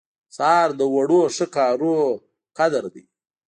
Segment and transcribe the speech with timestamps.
[0.35, 2.07] سهار د وړو ښه کارونو
[2.57, 3.03] قدر دی.